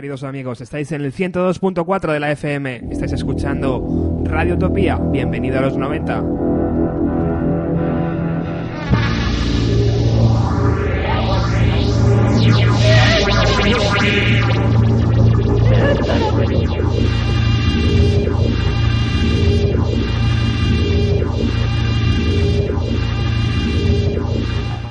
queridos 0.00 0.22
amigos. 0.22 0.62
Estáis 0.62 0.90
en 0.92 1.02
el 1.02 1.12
102.4 1.12 2.12
de 2.14 2.20
la 2.20 2.32
FM. 2.32 2.88
Estáis 2.90 3.12
escuchando 3.12 4.22
Radio 4.24 4.54
Utopía. 4.54 4.96
Bienvenido 4.96 5.58
a 5.58 5.60
los 5.60 5.76
90. 5.76 6.24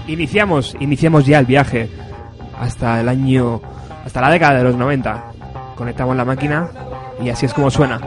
Iniciamos, 0.07 0.77
iniciamos 0.79 1.25
ya 1.25 1.39
el 1.39 1.47
viaje 1.47 1.89
hasta 2.59 3.01
el 3.01 3.09
año, 3.09 3.59
hasta 4.09 4.21
la 4.21 4.31
década 4.31 4.57
de 4.57 4.63
los 4.63 4.75
90. 4.75 5.23
Conectamos 5.75 6.15
la 6.17 6.25
máquina 6.25 6.67
y 7.21 7.29
así 7.29 7.45
es 7.45 7.53
como 7.53 7.69
suena. 7.69 8.01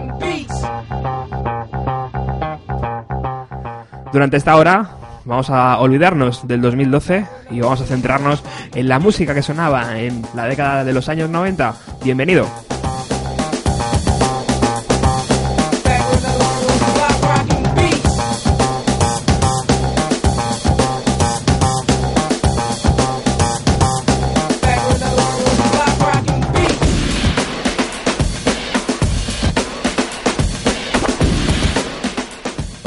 Durante 4.13 4.37
esta 4.37 4.57
hora 4.57 4.97
vamos 5.25 5.49
a 5.51 5.79
olvidarnos 5.79 6.49
del 6.49 6.61
2012 6.61 7.25
y 7.51 7.61
vamos 7.61 7.83
a 7.83 7.85
centrarnos 7.85 8.43
en 8.75 8.89
la 8.89 8.99
música 8.99 9.33
que 9.33 9.43
sonaba 9.43 9.97
en 10.01 10.23
la 10.35 10.47
década 10.47 10.83
de 10.83 10.93
los 10.93 11.09
años 11.09 11.31
90. 11.31 11.73
Bienvenido. 12.03 12.49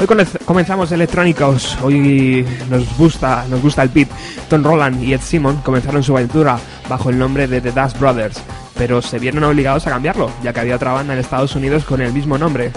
Hoy 0.07 0.23
comenzamos 0.45 0.91
electrónicos, 0.91 1.79
hoy 1.81 2.45
nos 2.69 2.95
gusta, 2.95 3.43
nos 3.49 3.59
gusta 3.59 3.81
el 3.81 3.89
beat. 3.89 4.07
Tom 4.47 4.63
Roland 4.63 5.01
y 5.01 5.13
Ed 5.13 5.21
Simon 5.21 5.57
comenzaron 5.63 6.03
su 6.03 6.15
aventura 6.15 6.59
bajo 6.87 7.09
el 7.09 7.17
nombre 7.17 7.47
de 7.47 7.59
The 7.59 7.71
Dust 7.71 7.99
Brothers, 7.99 8.39
pero 8.77 9.01
se 9.01 9.17
vieron 9.17 9.43
obligados 9.45 9.87
a 9.87 9.89
cambiarlo, 9.89 10.29
ya 10.43 10.53
que 10.53 10.59
había 10.59 10.75
otra 10.75 10.93
banda 10.93 11.13
en 11.13 11.19
Estados 11.19 11.55
Unidos 11.55 11.85
con 11.85 12.01
el 12.01 12.13
mismo 12.13 12.37
nombre. 12.37 12.71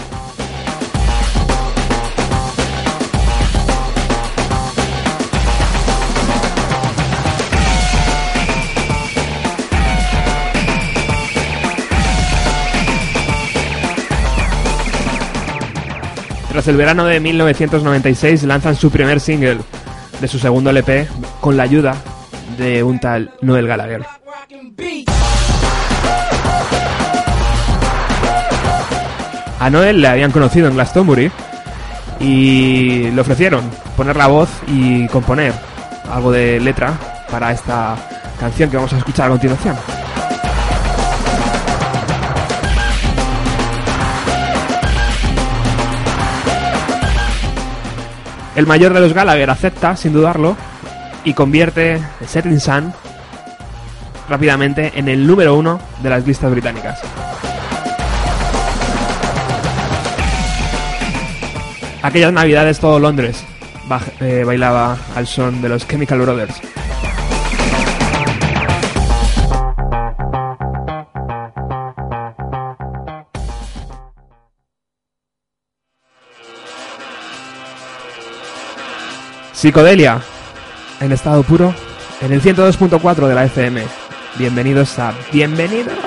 Tras 16.49 16.67
el 16.67 16.77
verano 16.77 17.05
de 17.05 17.19
1996 17.19 18.43
lanzan 18.43 18.75
su 18.75 18.89
primer 18.89 19.19
single 19.19 19.59
de 20.19 20.27
su 20.27 20.39
segundo 20.39 20.71
LP 20.71 21.07
con 21.39 21.55
la 21.55 21.63
ayuda 21.63 21.95
de 22.57 22.81
un 22.81 22.99
tal 22.99 23.31
Noel 23.41 23.67
Gallagher. 23.67 24.03
A 29.59 29.69
Noel 29.69 30.01
le 30.01 30.07
habían 30.07 30.31
conocido 30.31 30.67
en 30.67 30.73
Glastonbury 30.73 31.31
y 32.19 33.11
le 33.11 33.21
ofrecieron 33.21 33.69
poner 33.95 34.15
la 34.15 34.27
voz 34.27 34.49
y 34.67 35.07
componer 35.07 35.53
algo 36.11 36.31
de 36.31 36.59
letra 36.59 36.93
para 37.29 37.51
esta 37.51 37.95
canción 38.39 38.69
que 38.69 38.77
vamos 38.77 38.93
a 38.93 38.97
escuchar 38.97 39.27
a 39.27 39.29
continuación. 39.29 39.75
El 48.59 48.67
mayor 48.67 48.93
de 48.93 48.99
los 48.99 49.13
Gallagher 49.13 49.49
acepta, 49.49 49.95
sin 49.95 50.11
dudarlo, 50.11 50.57
y 51.23 51.33
convierte 51.33 52.01
Setting 52.27 52.59
Sun 52.59 52.91
rápidamente 54.27 54.91
en 54.95 55.07
el 55.07 55.25
número 55.25 55.55
uno 55.55 55.79
de 56.03 56.09
las 56.09 56.27
listas 56.27 56.51
británicas. 56.51 56.99
Aquellas 62.01 62.33
navidades 62.33 62.81
todo 62.81 62.99
Londres 62.99 63.45
eh, 64.19 64.43
bailaba 64.45 64.97
al 65.15 65.25
son 65.25 65.61
de 65.61 65.69
los 65.69 65.87
Chemical 65.87 66.19
Brothers. 66.19 66.59
Psicodelia, 79.59 80.21
en 81.01 81.11
estado 81.11 81.43
puro, 81.43 81.75
en 82.21 82.31
el 82.31 82.41
102.4 82.41 83.27
de 83.27 83.35
la 83.35 83.43
FM. 83.43 83.83
Bienvenidos 84.37 84.97
a... 84.99 85.13
Bienvenidos 85.33 85.97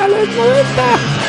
a 0.00 0.08
los 0.08 0.26
90. 0.26 1.19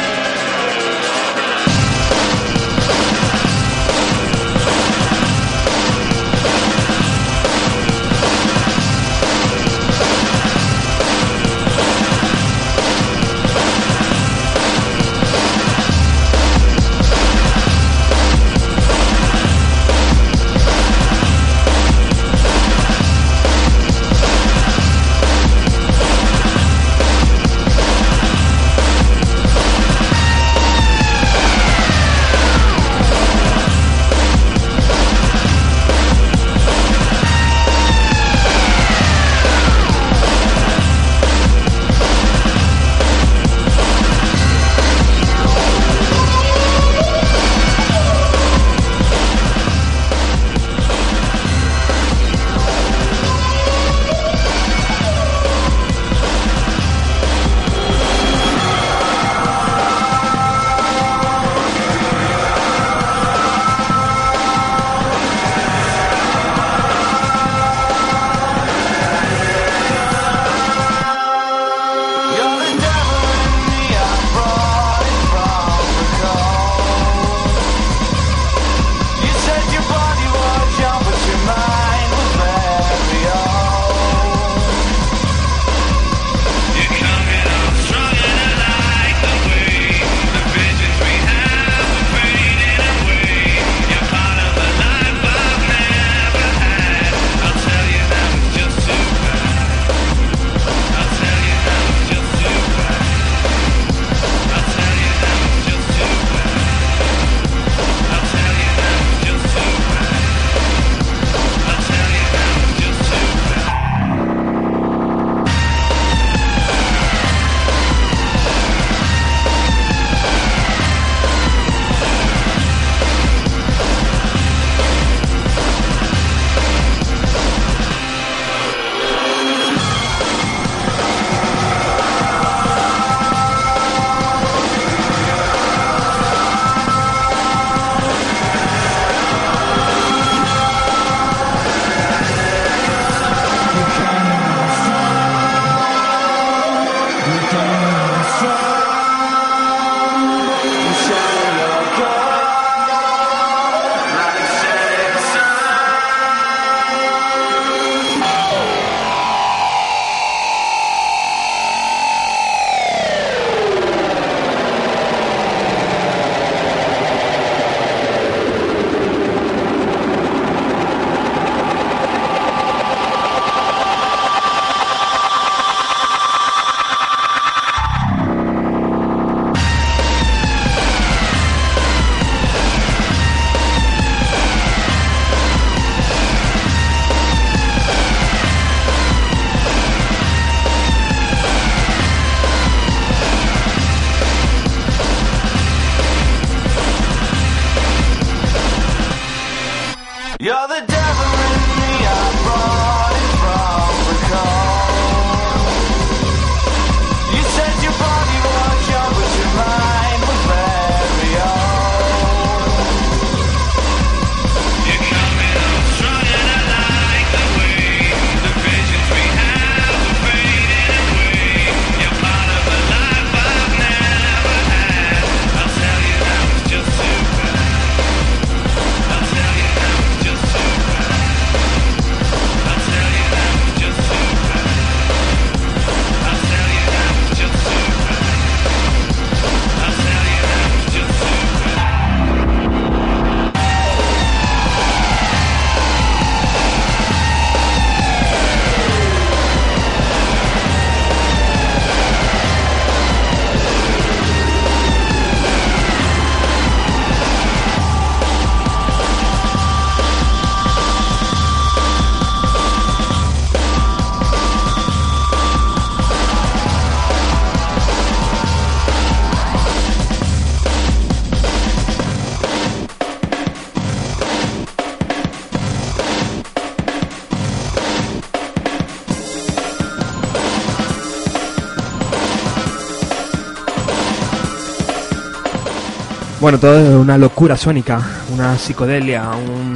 Bueno, 286.41 286.59
todo 286.59 286.79
es 286.79 286.89
una 286.95 287.19
locura 287.19 287.55
sónica, 287.55 288.01
una 288.33 288.57
psicodelia, 288.57 289.29
un 289.29 289.75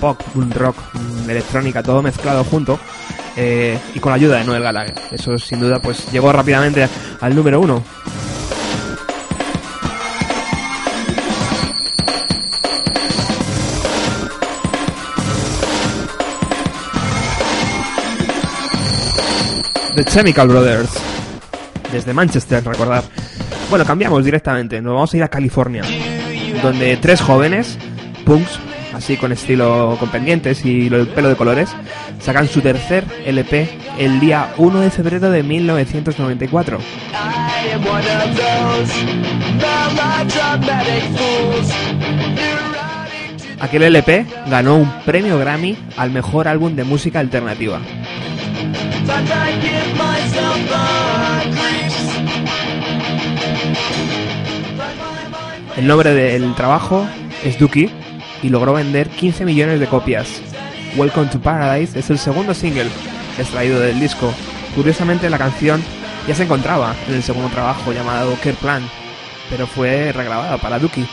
pop, 0.00 0.16
un 0.36 0.48
rock, 0.52 0.76
electrónica, 1.28 1.82
todo 1.82 2.00
mezclado 2.00 2.44
junto. 2.44 2.78
Eh, 3.36 3.76
y 3.92 3.98
con 3.98 4.10
la 4.10 4.16
ayuda 4.16 4.36
de 4.38 4.44
Noel 4.44 4.62
Gallagher. 4.62 4.94
Eso 5.10 5.36
sin 5.40 5.58
duda 5.58 5.80
pues 5.80 6.12
llegó 6.12 6.30
rápidamente 6.32 6.88
al 7.20 7.34
número 7.34 7.58
uno. 7.58 7.82
The 19.96 20.04
Chemical 20.04 20.46
Brothers. 20.46 20.90
Desde 21.90 22.14
Manchester, 22.14 22.64
recordar. 22.64 23.02
Bueno, 23.72 23.86
cambiamos 23.86 24.22
directamente. 24.22 24.82
Nos 24.82 24.92
vamos 24.92 25.14
a 25.14 25.16
ir 25.16 25.22
a 25.22 25.28
California. 25.28 25.82
Donde 26.62 26.94
tres 26.98 27.22
jóvenes, 27.22 27.78
punks, 28.26 28.58
así 28.92 29.16
con 29.16 29.32
estilo 29.32 29.96
con 29.98 30.10
pendientes 30.10 30.62
y 30.66 30.88
el 30.88 31.08
pelo 31.08 31.30
de 31.30 31.36
colores, 31.36 31.70
sacan 32.20 32.48
su 32.48 32.60
tercer 32.60 33.02
LP 33.24 33.70
el 33.98 34.20
día 34.20 34.52
1 34.58 34.78
de 34.78 34.90
febrero 34.90 35.30
de 35.30 35.42
1994. 35.42 36.80
Aquel 43.58 43.84
LP 43.84 44.26
ganó 44.48 44.76
un 44.76 44.92
premio 45.06 45.38
Grammy 45.38 45.78
al 45.96 46.10
mejor 46.10 46.46
álbum 46.46 46.76
de 46.76 46.84
música 46.84 47.20
alternativa. 47.20 47.80
El 55.76 55.86
nombre 55.86 56.12
del 56.12 56.54
trabajo 56.54 57.06
es 57.42 57.58
Dookie 57.58 57.90
y 58.42 58.48
logró 58.50 58.74
vender 58.74 59.08
15 59.08 59.46
millones 59.46 59.80
de 59.80 59.86
copias. 59.86 60.42
Welcome 60.96 61.30
to 61.30 61.40
Paradise 61.40 61.98
es 61.98 62.10
el 62.10 62.18
segundo 62.18 62.52
single 62.52 62.90
extraído 63.38 63.80
del 63.80 63.98
disco. 63.98 64.34
Curiosamente 64.76 65.30
la 65.30 65.38
canción 65.38 65.82
ya 66.28 66.34
se 66.34 66.42
encontraba 66.42 66.94
en 67.08 67.14
el 67.14 67.22
segundo 67.22 67.48
trabajo 67.48 67.90
llamado 67.90 68.34
Care 68.42 68.56
Plan, 68.60 68.82
pero 69.48 69.66
fue 69.66 70.12
regrabada 70.12 70.58
para 70.58 70.78
Dookie. 70.78 71.06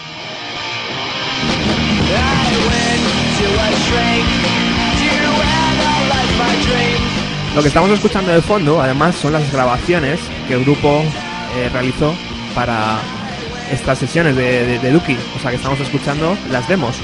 Lo 7.55 7.61
que 7.61 7.67
estamos 7.69 7.89
escuchando 7.91 8.31
de 8.31 8.41
fondo, 8.41 8.81
además, 8.81 9.15
son 9.15 9.33
las 9.33 9.51
grabaciones 9.53 10.19
que 10.47 10.55
el 10.55 10.65
grupo 10.65 11.01
eh, 11.57 11.69
realizó 11.71 12.13
para 12.53 12.99
estas 13.71 13.99
sesiones 13.99 14.35
de, 14.35 14.79
de, 14.79 14.91
Duki. 14.91 15.17
O 15.35 15.39
sea 15.39 15.51
que 15.51 15.57
estamos 15.57 15.79
escuchando 15.79 16.37
las 16.49 16.67
demos. 16.67 16.95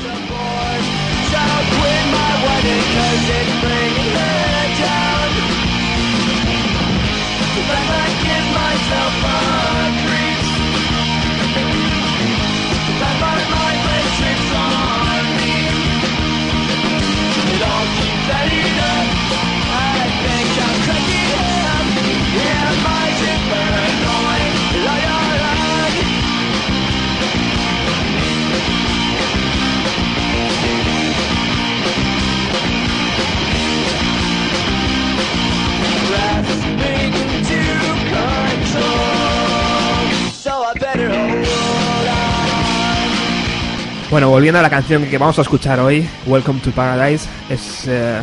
Volviendo 44.35 44.59
a 44.59 44.61
la 44.61 44.69
canción 44.69 45.05
que 45.05 45.17
vamos 45.17 45.39
a 45.39 45.43
escuchar 45.43 45.79
hoy, 45.79 46.05
Welcome 46.25 46.59
to 46.59 46.71
Paradise, 46.71 47.25
es, 47.49 47.87
eh, 47.87 48.21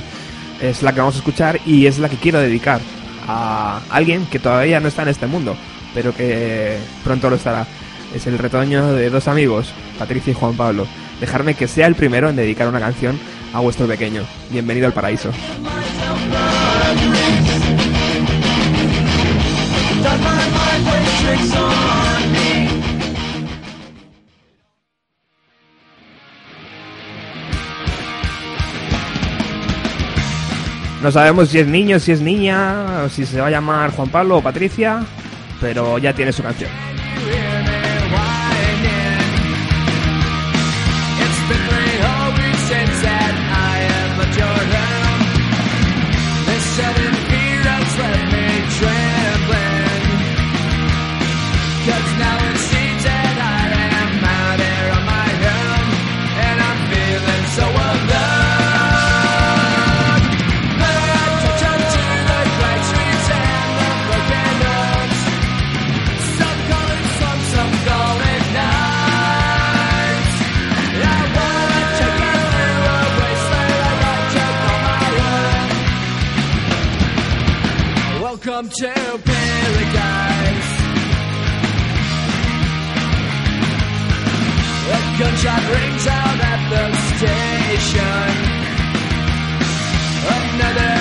es 0.60 0.82
la 0.82 0.92
que 0.92 1.00
vamos 1.00 1.14
a 1.14 1.18
escuchar 1.18 1.58
y 1.64 1.86
es 1.86 1.98
la 1.98 2.10
que 2.10 2.18
quiero 2.18 2.38
dedicar 2.38 2.82
a 3.26 3.80
alguien 3.88 4.26
que 4.26 4.38
todavía 4.38 4.78
no 4.78 4.88
está 4.88 5.04
en 5.04 5.08
este 5.08 5.26
mundo, 5.26 5.56
pero 5.94 6.14
que 6.14 6.76
pronto 7.02 7.30
lo 7.30 7.36
estará. 7.36 7.66
Es 8.14 8.26
el 8.26 8.36
retoño 8.36 8.92
de 8.92 9.08
dos 9.08 9.26
amigos, 9.26 9.72
Patricia 9.98 10.32
y 10.32 10.34
Juan 10.34 10.52
Pablo. 10.52 10.86
Dejarme 11.18 11.54
que 11.54 11.66
sea 11.66 11.86
el 11.86 11.94
primero 11.94 12.28
en 12.28 12.36
dedicar 12.36 12.68
una 12.68 12.78
canción 12.78 13.18
a 13.54 13.60
vuestro 13.60 13.86
pequeño. 13.86 14.22
Bienvenido 14.50 14.88
al 14.88 14.92
paraíso. 14.92 15.30
No 31.02 31.10
sabemos 31.10 31.48
si 31.48 31.58
es 31.58 31.66
niño, 31.66 31.98
si 31.98 32.12
es 32.12 32.20
niña, 32.20 33.08
si 33.08 33.26
se 33.26 33.40
va 33.40 33.48
a 33.48 33.50
llamar 33.50 33.90
Juan 33.90 34.08
Pablo 34.08 34.36
o 34.36 34.40
Patricia, 34.40 35.04
pero 35.60 35.98
ya 35.98 36.12
tiene 36.12 36.32
su 36.32 36.44
canción. 36.44 36.91
To 78.68 78.92
paradise. 79.24 80.70
A 84.88 84.98
gunshot 85.18 85.62
rings 85.74 86.06
out 86.06 86.38
at 86.52 86.60
the 86.72 86.84
station. 87.16 88.28
Another 90.36 90.91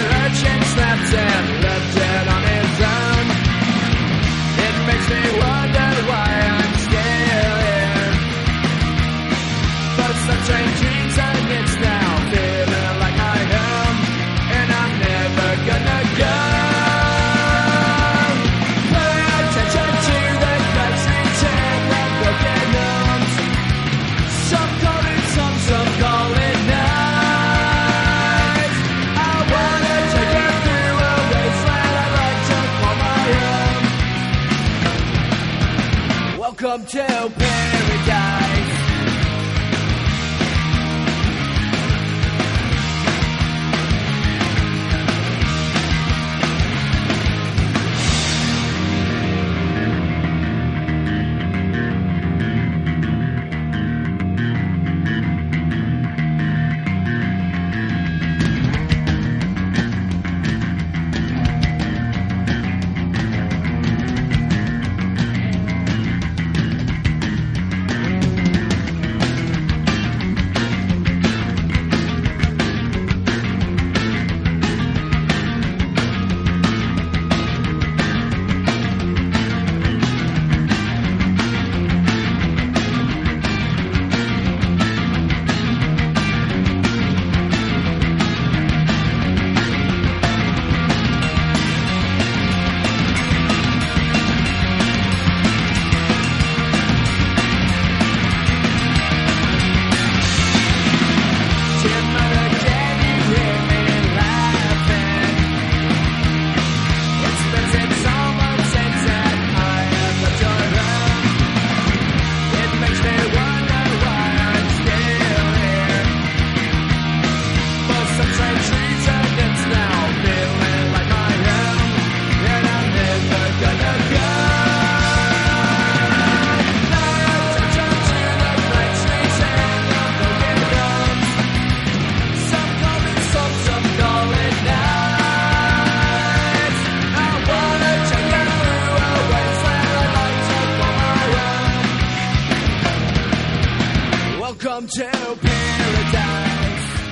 Welcome 36.71 36.85
to 36.85 37.90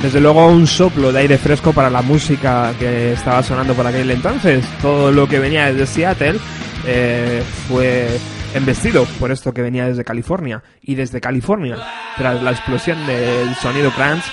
Desde 0.09 0.21
luego 0.21 0.47
un 0.47 0.65
soplo 0.65 1.11
de 1.11 1.19
aire 1.19 1.37
fresco 1.37 1.71
para 1.71 1.87
la 1.87 2.01
música 2.01 2.73
que 2.79 3.13
estaba 3.13 3.43
sonando 3.43 3.75
por 3.75 3.85
aquel 3.85 4.09
entonces. 4.09 4.65
Todo 4.81 5.11
lo 5.11 5.29
que 5.29 5.37
venía 5.37 5.71
desde 5.71 5.85
Seattle 5.85 6.39
eh, 6.87 7.43
fue 7.67 8.19
embestido 8.55 9.05
por 9.19 9.31
esto 9.31 9.53
que 9.53 9.61
venía 9.61 9.85
desde 9.85 10.03
California. 10.03 10.63
Y 10.81 10.95
desde 10.95 11.21
California, 11.21 11.77
tras 12.17 12.41
la 12.41 12.49
explosión 12.49 13.05
del 13.05 13.53
sonido 13.53 13.91
crunch, 13.91 14.23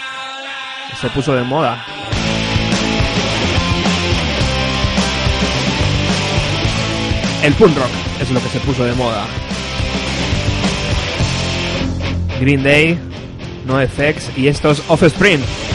se 0.98 1.10
puso 1.10 1.36
de 1.36 1.42
moda. 1.42 1.84
El 7.42 7.52
punk 7.52 7.76
rock 7.76 7.90
es 8.22 8.30
lo 8.30 8.40
que 8.40 8.48
se 8.48 8.60
puso 8.60 8.82
de 8.82 8.94
moda. 8.94 9.26
Green 12.40 12.62
Day, 12.62 12.98
No 13.66 13.78
Effects 13.78 14.30
y 14.38 14.48
estos 14.48 14.82
Offspring. 14.88 15.65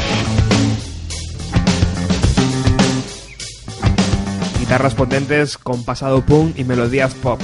Guitarras 4.71 4.95
potentes 4.95 5.57
con 5.57 5.83
pasado 5.83 6.21
punk 6.21 6.57
y 6.57 6.63
melodías 6.63 7.13
pop. 7.15 7.41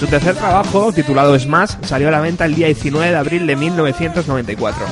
Su 0.00 0.06
tercer 0.08 0.34
trabajo, 0.34 0.92
titulado 0.92 1.38
Smash, 1.38 1.74
salió 1.82 2.08
a 2.08 2.10
la 2.10 2.18
venta 2.18 2.46
el 2.46 2.56
día 2.56 2.66
19 2.66 3.10
de 3.10 3.16
abril 3.16 3.46
de 3.46 3.54
1994. 3.54 4.86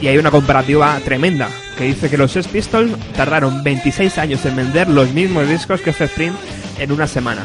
Y 0.00 0.08
hay 0.08 0.18
una 0.18 0.32
comparativa 0.32 0.98
tremenda 1.04 1.48
que 1.74 1.84
dice 1.84 2.10
que 2.10 2.16
los 2.16 2.32
Sex 2.32 2.48
Pistols 2.48 2.92
tardaron 3.16 3.62
26 3.62 4.18
años 4.18 4.44
en 4.46 4.56
vender 4.56 4.88
los 4.88 5.12
mismos 5.12 5.48
discos 5.48 5.80
que 5.80 5.90
Offspring 5.90 6.32
en 6.78 6.92
una 6.92 7.06
semana. 7.06 7.42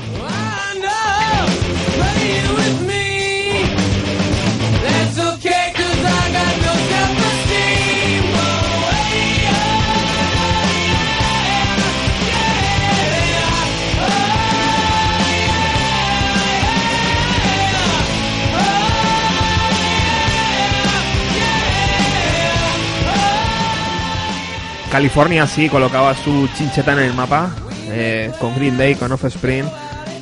California 24.91 25.45
sí 25.45 25.69
colocaba 25.69 26.15
su 26.15 26.49
chincheta 26.55 26.93
en 26.93 26.99
el 26.99 27.13
mapa, 27.13 27.55
eh, 27.89 28.31
con 28.39 28.55
Green 28.55 28.75
Day, 28.75 28.95
con 28.95 29.11
Offspring, 29.11 29.65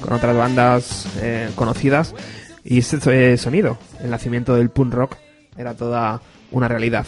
con 0.01 0.13
otras 0.13 0.35
bandas 0.35 1.07
eh, 1.21 1.49
conocidas. 1.55 2.13
Y 2.65 2.79
ese 2.79 2.99
eh, 3.33 3.37
sonido, 3.37 3.77
el 4.03 4.09
nacimiento 4.09 4.55
del 4.55 4.69
punk 4.69 4.93
rock, 4.93 5.15
era 5.57 5.73
toda 5.73 6.21
una 6.51 6.67
realidad. 6.67 7.05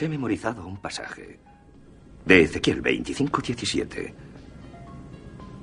He 0.00 0.08
memorizado 0.08 0.64
un 0.64 0.76
pasaje 0.76 1.40
de 2.24 2.42
Ezequiel 2.42 2.80
25:17. 2.82 4.14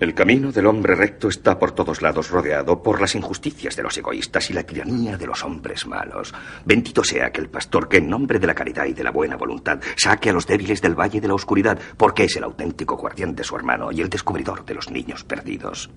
El 0.01 0.13
camino 0.13 0.51
del 0.51 0.65
hombre 0.65 0.93
recto 0.93 1.29
está 1.29 1.57
por 1.57 1.71
todos 1.71 2.01
lados 2.01 2.29
rodeado 2.29 2.83
por 2.83 2.99
las 2.99 3.15
injusticias 3.15 3.77
de 3.77 3.83
los 3.83 3.97
egoístas 3.97 4.49
y 4.49 4.53
la 4.53 4.63
tiranía 4.63 5.15
de 5.15 5.25
los 5.25 5.41
hombres 5.45 5.87
malos. 5.87 6.33
Bendito 6.65 7.01
sea 7.01 7.27
aquel 7.27 7.47
pastor 7.47 7.87
que 7.87 7.97
en 7.97 8.09
nombre 8.09 8.37
de 8.37 8.47
la 8.47 8.53
caridad 8.53 8.85
y 8.87 8.93
de 8.93 9.05
la 9.05 9.11
buena 9.11 9.37
voluntad 9.37 9.79
saque 9.95 10.31
a 10.31 10.33
los 10.33 10.47
débiles 10.47 10.81
del 10.81 10.99
valle 10.99 11.21
de 11.21 11.29
la 11.29 11.35
oscuridad, 11.35 11.79
porque 11.95 12.25
es 12.25 12.35
el 12.35 12.43
auténtico 12.43 12.97
guardián 12.97 13.35
de 13.35 13.45
su 13.45 13.55
hermano 13.55 13.89
y 13.93 14.01
el 14.01 14.09
descubridor 14.09 14.65
de 14.65 14.73
los 14.73 14.91
niños 14.91 15.23
perdidos. 15.23 15.89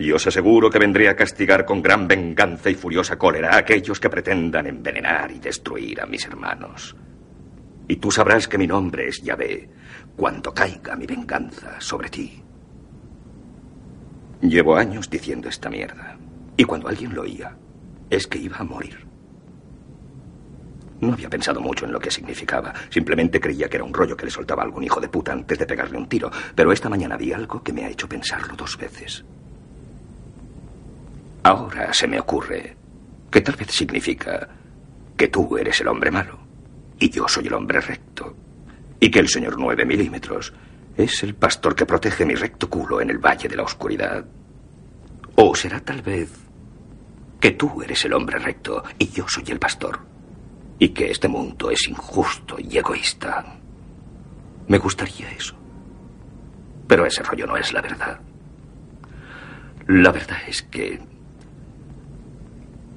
Y 0.00 0.10
os 0.10 0.26
aseguro 0.26 0.68
que 0.68 0.80
vendré 0.80 1.08
a 1.08 1.14
castigar 1.14 1.64
con 1.64 1.80
gran 1.80 2.08
venganza 2.08 2.70
y 2.70 2.74
furiosa 2.74 3.16
cólera 3.16 3.50
a 3.50 3.58
aquellos 3.58 4.00
que 4.00 4.10
pretendan 4.10 4.66
envenenar 4.66 5.30
y 5.30 5.38
destruir 5.38 6.00
a 6.00 6.06
mis 6.06 6.26
hermanos. 6.26 6.96
Y 7.86 7.96
tú 7.96 8.10
sabrás 8.10 8.48
que 8.48 8.58
mi 8.58 8.66
nombre 8.66 9.08
es 9.08 9.22
Yahvé 9.22 9.68
cuando 10.16 10.54
caiga 10.54 10.96
mi 10.96 11.06
venganza 11.06 11.80
sobre 11.80 12.08
ti. 12.08 12.42
Llevo 14.40 14.76
años 14.76 15.10
diciendo 15.10 15.48
esta 15.48 15.68
mierda. 15.68 16.16
Y 16.56 16.64
cuando 16.64 16.88
alguien 16.88 17.14
lo 17.14 17.22
oía, 17.22 17.56
es 18.10 18.26
que 18.26 18.38
iba 18.38 18.58
a 18.58 18.64
morir. 18.64 19.04
No 21.00 21.12
había 21.12 21.28
pensado 21.28 21.60
mucho 21.60 21.84
en 21.84 21.92
lo 21.92 21.98
que 22.00 22.10
significaba. 22.10 22.72
Simplemente 22.88 23.40
creía 23.40 23.68
que 23.68 23.76
era 23.76 23.84
un 23.84 23.92
rollo 23.92 24.16
que 24.16 24.26
le 24.26 24.30
soltaba 24.30 24.62
algún 24.62 24.84
hijo 24.84 25.00
de 25.00 25.08
puta 25.08 25.32
antes 25.32 25.58
de 25.58 25.66
pegarle 25.66 25.98
un 25.98 26.08
tiro. 26.08 26.30
Pero 26.54 26.72
esta 26.72 26.88
mañana 26.88 27.16
vi 27.16 27.32
algo 27.32 27.62
que 27.62 27.72
me 27.72 27.84
ha 27.84 27.90
hecho 27.90 28.08
pensarlo 28.08 28.54
dos 28.56 28.78
veces. 28.78 29.24
Ahora 31.42 31.92
se 31.92 32.06
me 32.06 32.20
ocurre 32.20 32.76
que 33.30 33.40
tal 33.42 33.56
vez 33.56 33.70
significa 33.70 34.48
que 35.16 35.28
tú 35.28 35.58
eres 35.58 35.80
el 35.80 35.88
hombre 35.88 36.10
malo 36.10 36.43
y 36.98 37.10
yo 37.10 37.28
soy 37.28 37.46
el 37.46 37.54
hombre 37.54 37.80
recto. 37.80 38.36
Y 39.00 39.10
que 39.10 39.20
el 39.20 39.28
señor 39.28 39.56
nueve 39.58 39.84
milímetros 39.84 40.52
es 40.96 41.22
el 41.22 41.34
pastor 41.34 41.74
que 41.74 41.86
protege 41.86 42.24
mi 42.24 42.34
recto 42.34 42.70
culo 42.70 43.00
en 43.00 43.10
el 43.10 43.18
valle 43.18 43.48
de 43.48 43.56
la 43.56 43.64
oscuridad. 43.64 44.24
O 45.36 45.54
será 45.54 45.80
tal 45.80 46.02
vez 46.02 46.30
que 47.40 47.52
tú 47.52 47.82
eres 47.82 48.04
el 48.04 48.14
hombre 48.14 48.38
recto 48.38 48.84
y 48.98 49.08
yo 49.08 49.26
soy 49.28 49.44
el 49.48 49.58
pastor. 49.58 50.00
Y 50.78 50.88
que 50.90 51.10
este 51.10 51.28
mundo 51.28 51.70
es 51.70 51.88
injusto 51.88 52.56
y 52.58 52.78
egoísta. 52.78 53.58
Me 54.68 54.78
gustaría 54.78 55.30
eso. 55.30 55.54
Pero 56.86 57.06
ese 57.06 57.22
rollo 57.22 57.46
no 57.46 57.56
es 57.56 57.72
la 57.72 57.82
verdad. 57.82 58.20
La 59.86 60.10
verdad 60.12 60.38
es 60.46 60.62
que 60.62 61.00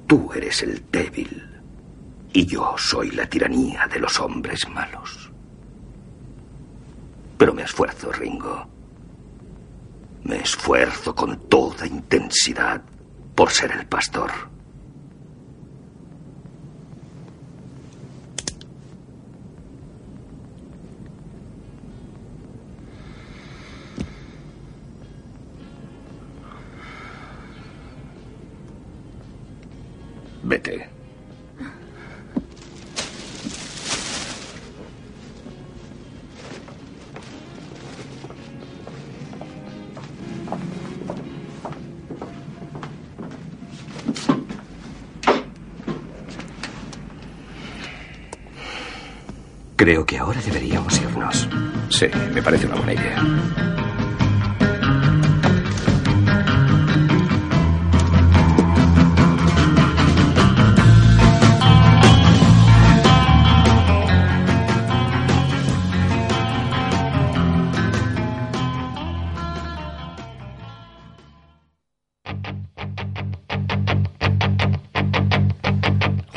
tú 0.06 0.32
eres 0.32 0.62
el 0.62 0.82
débil 0.90 1.47
y 2.38 2.46
yo 2.46 2.76
soy 2.78 3.10
la 3.10 3.28
tiranía 3.28 3.88
de 3.88 3.98
los 3.98 4.20
hombres 4.20 4.68
malos. 4.68 5.28
Pero 7.36 7.52
me 7.52 7.62
esfuerzo, 7.62 8.12
Ringo. 8.12 8.64
Me 10.22 10.36
esfuerzo 10.36 11.16
con 11.16 11.48
toda 11.48 11.84
intensidad 11.84 12.80
por 13.34 13.50
ser 13.50 13.72
el 13.72 13.86
pastor. 13.86 14.30
Vete. 30.44 30.97
Creo 49.88 50.04
que 50.04 50.18
ahora 50.18 50.38
deberíamos 50.42 51.00
irnos. 51.00 51.48
Sí, 51.88 52.08
me 52.34 52.42
parece 52.42 52.66
una 52.66 52.74
buena 52.74 52.92
idea. 52.92 53.24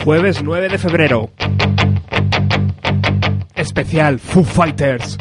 Jueves 0.05 0.41
9 0.41 0.69
de 0.69 0.77
febrero. 0.77 1.29
Especial 3.81 4.19
Foo 4.19 4.43
Fighters. 4.43 5.17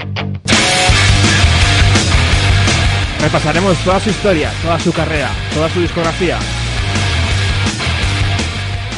Repasaremos 3.22 3.78
toda 3.82 3.98
su 4.00 4.10
historia, 4.10 4.50
toda 4.62 4.78
su 4.78 4.92
carrera, 4.92 5.30
toda 5.54 5.70
su 5.70 5.80
discografía. 5.80 6.38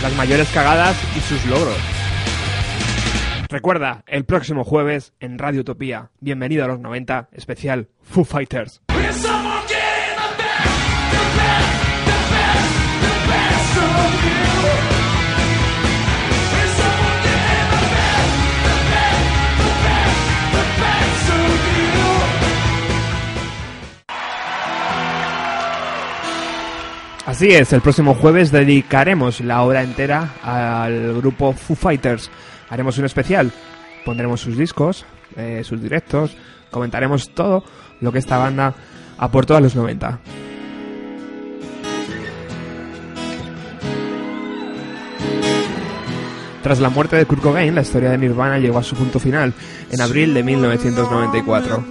Las 0.02 0.16
mayores 0.16 0.48
cagadas 0.52 0.96
y 1.16 1.20
sus 1.20 1.46
logros. 1.46 1.76
Recuerda, 3.48 4.02
el 4.08 4.24
próximo 4.24 4.64
jueves 4.64 5.12
en 5.20 5.38
Radio 5.38 5.60
Utopía. 5.60 6.10
Bienvenido 6.18 6.64
a 6.64 6.68
los 6.68 6.80
90, 6.80 7.28
especial 7.32 7.88
Foo 8.02 8.24
Fighters. 8.24 8.82
Así 27.24 27.52
es, 27.52 27.72
el 27.72 27.80
próximo 27.80 28.14
jueves 28.14 28.50
dedicaremos 28.50 29.40
la 29.40 29.62
hora 29.62 29.82
entera 29.82 30.34
al 30.42 31.14
grupo 31.14 31.52
Foo 31.52 31.76
Fighters. 31.76 32.28
Haremos 32.68 32.98
un 32.98 33.04
especial, 33.04 33.52
pondremos 34.04 34.40
sus 34.40 34.56
discos, 34.56 35.06
eh, 35.36 35.62
sus 35.64 35.80
directos, 35.80 36.36
comentaremos 36.72 37.30
todo 37.32 37.62
lo 38.00 38.10
que 38.10 38.18
esta 38.18 38.38
banda 38.38 38.74
aportó 39.18 39.56
a 39.56 39.60
los 39.60 39.76
90. 39.76 40.18
Tras 46.64 46.80
la 46.80 46.90
muerte 46.90 47.16
de 47.16 47.26
Kurt 47.26 47.42
Cobain, 47.42 47.74
la 47.74 47.82
historia 47.82 48.10
de 48.10 48.18
Nirvana 48.18 48.58
llegó 48.58 48.78
a 48.78 48.82
su 48.82 48.96
punto 48.96 49.20
final 49.20 49.52
en 49.90 50.00
abril 50.00 50.34
de 50.34 50.42
1994. 50.42 51.84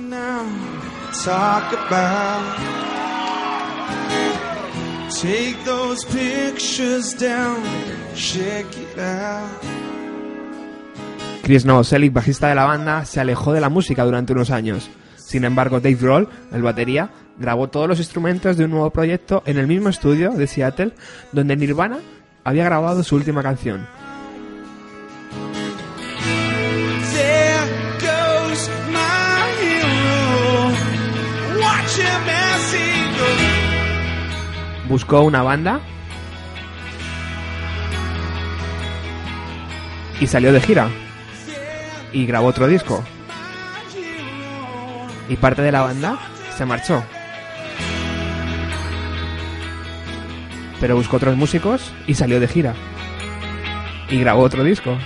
Take 5.12 5.58
those 5.66 6.06
pictures 6.06 7.14
down, 7.14 7.58
it. 7.66 8.62
Chris 11.44 11.66
Novoselic, 11.66 12.14
bajista 12.14 12.48
de 12.48 12.56
la 12.56 12.64
banda, 12.64 13.04
se 13.04 13.20
alejó 13.20 13.52
de 13.52 13.60
la 13.60 13.68
música 13.68 14.06
durante 14.06 14.32
unos 14.32 14.52
años. 14.52 14.90
Sin 15.18 15.44
embargo, 15.44 15.82
Dave 15.82 15.96
Grohl, 15.96 16.30
el 16.54 16.62
batería, 16.62 17.10
grabó 17.38 17.68
todos 17.68 17.90
los 17.90 18.00
instrumentos 18.00 18.56
de 18.56 18.66
un 18.66 18.72
nuevo 18.72 18.90
proyecto 18.92 19.44
en 19.46 19.58
el 19.58 19.68
mismo 19.68 19.90
estudio 19.90 20.32
de 20.32 20.48
Seattle 20.48 20.94
donde 21.34 21.58
Nirvana 21.58 22.00
había 22.46 22.64
grabado 22.64 23.04
su 23.04 23.16
última 23.16 23.44
canción. 23.44 23.86
Buscó 34.92 35.22
una 35.22 35.42
banda 35.42 35.80
y 40.20 40.28
salió 40.28 40.52
de 40.52 40.60
gira 40.60 40.90
y 42.12 42.26
grabó 42.26 42.48
otro 42.48 42.68
disco. 42.68 43.02
Y 45.30 45.38
parte 45.38 45.62
de 45.62 45.72
la 45.72 45.84
banda 45.84 46.20
se 46.58 46.66
marchó. 46.66 47.02
Pero 50.82 50.98
buscó 50.98 51.16
otros 51.16 51.38
músicos 51.38 51.94
y 52.06 52.14
salió 52.14 52.42
de 52.42 52.50
gira. 52.50 52.74
Y 54.10 54.20
grabó 54.20 54.42
otro 54.42 54.62
disco. 54.62 54.98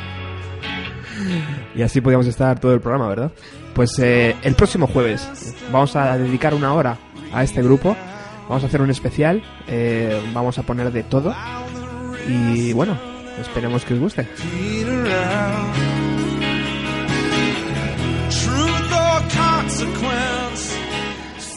Y 1.76 1.84
así 1.84 2.02
podíamos 2.02 2.26
estar 2.26 2.60
todo 2.60 2.74
el 2.74 2.82
programa, 2.82 3.08
¿verdad? 3.08 3.32
Pues 3.76 4.00
eh, 4.00 4.36
el 4.42 4.56
próximo 4.56 4.88
jueves 4.88 5.56
vamos 5.72 5.96
a 5.96 6.18
dedicar 6.18 6.56
una 6.56 6.74
hora 6.74 6.98
a 7.32 7.44
este 7.44 7.62
grupo 7.62 7.96
Vamos 8.48 8.64
a 8.64 8.68
hacer 8.68 8.82
un 8.82 8.92
especial, 8.92 9.42
eh, 9.68 10.22
vamos 10.34 10.60
a 10.60 10.64
poner 10.64 10.92
de 10.92 11.04
todo 11.04 11.34
y 12.28 12.74
bueno, 12.74 12.98
esperemos 13.42 13.84
que 13.84 13.96
os 13.96 14.00
guste. 14.00 14.28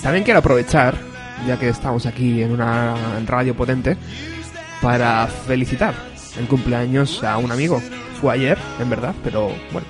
También 0.02 0.24
quiero 0.24 0.38
aprovechar, 0.38 0.96
ya 1.46 1.58
que 1.58 1.68
estamos 1.68 2.06
aquí 2.06 2.42
en 2.42 2.52
una 2.52 2.94
radio 3.26 3.54
potente, 3.54 3.96
para 4.80 5.26
felicitar 5.26 5.94
el 6.38 6.46
cumpleaños 6.46 7.22
a 7.22 7.36
un 7.36 7.52
amigo. 7.52 7.82
Fue 8.20 8.32
ayer, 8.32 8.56
en 8.80 8.88
verdad, 8.88 9.14
pero 9.22 9.50
bueno, 9.72 9.86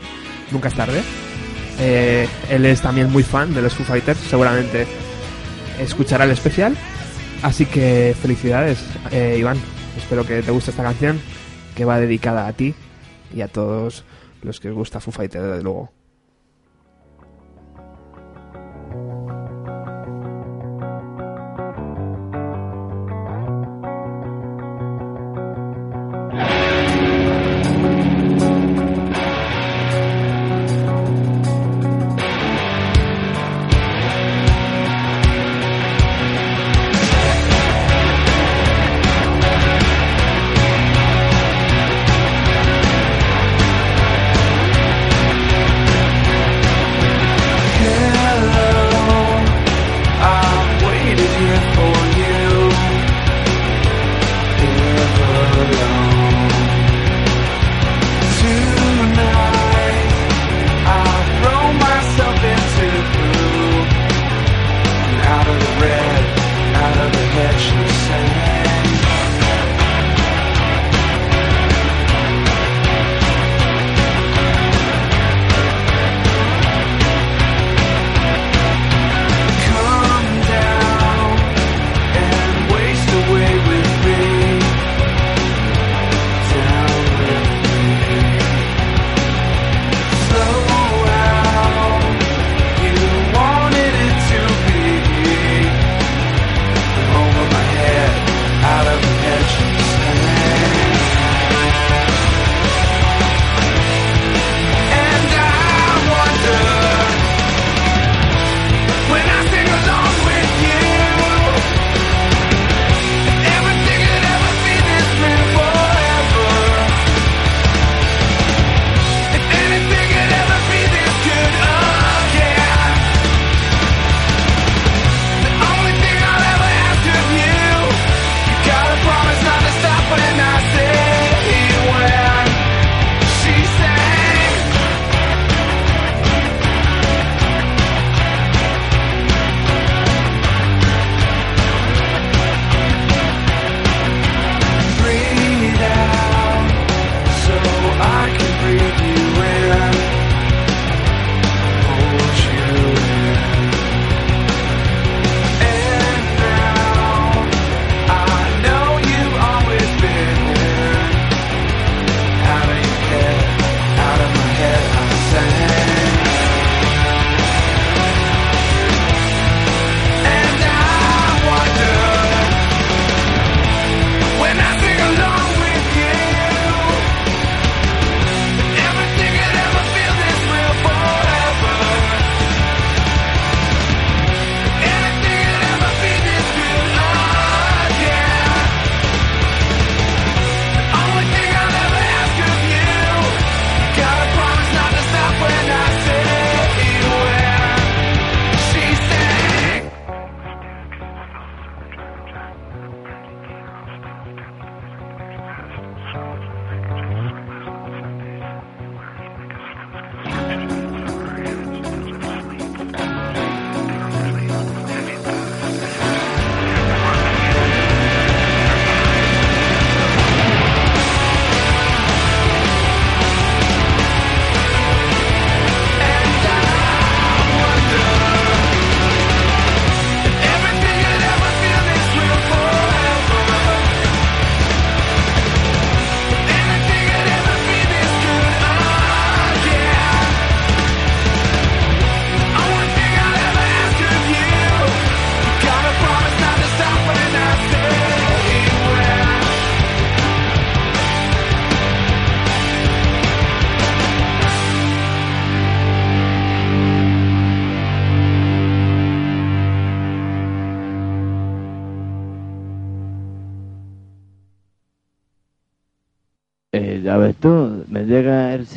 nunca 0.50 0.68
es 0.68 0.74
tarde. 0.74 1.00
Eh, 1.78 2.28
él 2.50 2.66
es 2.66 2.82
también 2.82 3.12
muy 3.12 3.22
fan 3.22 3.54
de 3.54 3.62
los 3.62 3.72
Foo 3.74 3.84
Fighters, 3.84 4.18
seguramente 4.18 4.86
escuchará 5.80 6.24
el 6.24 6.30
especial. 6.30 6.76
Así 7.42 7.66
que 7.66 8.14
felicidades, 8.20 8.84
eh, 9.10 9.36
Iván. 9.38 9.58
Espero 9.96 10.24
que 10.24 10.42
te 10.42 10.50
guste 10.50 10.70
esta 10.70 10.82
canción 10.82 11.20
que 11.74 11.84
va 11.84 12.00
dedicada 12.00 12.46
a 12.46 12.52
ti 12.52 12.74
y 13.34 13.40
a 13.40 13.48
todos 13.48 14.04
los 14.42 14.60
que 14.60 14.68
os 14.68 14.74
gusta 14.74 15.00
Foo 15.00 15.12
Fighters, 15.12 15.44
desde 15.44 15.62
luego. 15.62 15.97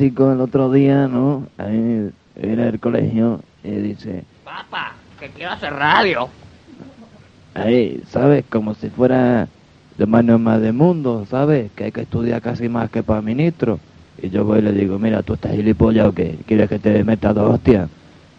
el 0.06 0.40
otro 0.40 0.70
día, 0.72 1.08
¿no? 1.08 1.46
Ahí 1.58 2.10
era 2.36 2.68
el 2.68 2.80
colegio 2.80 3.40
y 3.62 3.70
dice... 3.70 4.24
Papá, 4.44 4.94
que 5.20 5.28
quiero 5.28 5.52
hacer 5.52 5.72
radio. 5.72 6.28
Ahí, 7.54 8.02
¿sabes? 8.08 8.44
Como 8.48 8.74
si 8.74 8.88
fuera 8.88 9.48
de 9.98 10.06
mano 10.06 10.38
más 10.38 10.60
del 10.60 10.72
mundo, 10.72 11.26
¿sabes? 11.30 11.70
Que 11.76 11.84
hay 11.84 11.92
que 11.92 12.02
estudiar 12.02 12.40
casi 12.40 12.68
más 12.68 12.90
que 12.90 13.02
para 13.02 13.22
ministro. 13.22 13.78
Y 14.20 14.30
yo 14.30 14.44
voy 14.44 14.58
y 14.58 14.62
le 14.62 14.72
digo, 14.72 14.98
mira, 14.98 15.22
tú 15.22 15.34
estás 15.34 15.52
gilipollas 15.52 16.08
o 16.08 16.12
qué, 16.12 16.38
quieres 16.46 16.68
que 16.68 16.78
te 16.78 17.04
meta 17.04 17.32
dos 17.32 17.54
hostias. 17.54 17.88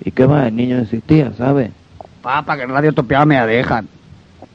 ¿Y 0.03 0.11
qué 0.11 0.27
más? 0.27 0.47
El 0.47 0.55
niño 0.55 0.79
insistía, 0.79 1.31
¿sabes? 1.37 1.71
Papá, 2.21 2.57
que 2.57 2.63
en 2.63 2.69
radio 2.69 2.93
topeada 2.93 3.25
me 3.25 3.45
dejan. 3.45 3.87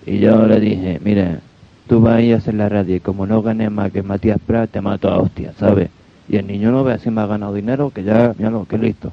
Y 0.07 0.19
yo 0.19 0.47
le 0.47 0.59
dije, 0.59 1.01
mira, 1.03 1.41
tú 1.87 2.01
vas 2.01 2.17
a 2.17 2.21
ir 2.21 2.35
a 2.35 2.39
hacer 2.39 2.55
la 2.55 2.69
radio 2.69 2.97
y 2.97 3.01
como 3.01 3.27
no 3.27 3.43
ganes 3.43 3.71
más 3.71 3.93
que 3.93 4.03
Matías 4.03 4.39
Prat, 4.45 4.71
te 4.71 4.81
mato 4.81 5.09
a 5.09 5.19
hostia, 5.19 5.53
¿sabes? 5.59 5.91
Y 6.29 6.37
el 6.37 6.47
niño 6.47 6.71
no 6.71 6.85
ve 6.85 6.93
así 6.93 7.11
me 7.11 7.23
ha 7.23 7.27
ganado 7.27 7.55
dinero, 7.55 7.91
que 7.91 8.05
ya, 8.05 8.35
míralo, 8.37 8.67
que 8.67 8.77
listo. 8.77 9.13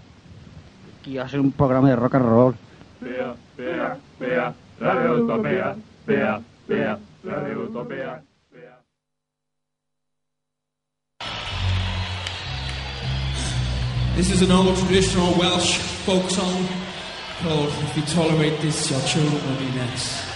A 1.21 1.30
ser 1.30 1.39
un 1.39 1.51
programa 1.51 1.89
de 1.89 1.95
rock 1.95 2.15
and 2.15 2.25
roll. 2.25 2.56
Vea, 2.99 3.36
vea, 3.58 3.97
vea, 4.19 4.54
Radio 4.80 5.23
Utopía, 5.23 5.75
vea, 6.06 6.41
vea, 6.67 6.99
Radio 7.23 7.63
Utopía, 7.63 8.21
vea. 8.51 8.80
This 14.15 14.32
is 14.32 14.41
an 14.41 14.51
old 14.51 14.75
traditional 14.78 15.34
Welsh 15.39 15.78
folk 16.06 16.30
song 16.30 16.67
called 17.43 17.69
If 17.69 17.97
You 17.97 18.04
Tolerate 18.13 18.60
This, 18.62 18.91
Your 18.91 18.99
Children 19.01 19.34
Will 19.34 19.58
Be 19.60 19.75
Next. 19.78 20.35